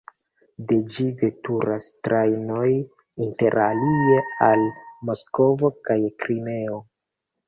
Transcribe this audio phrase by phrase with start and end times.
[0.69, 2.69] De ĝi veturas trajnoj
[3.25, 4.65] interalie al
[5.11, 6.81] Moskvo kaj Krimeo.